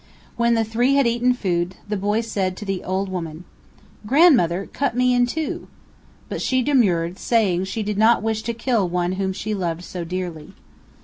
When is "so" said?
9.83-10.03